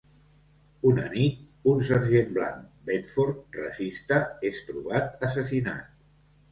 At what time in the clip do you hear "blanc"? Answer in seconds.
2.39-2.65